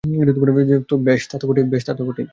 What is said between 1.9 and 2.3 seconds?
তো বটেই।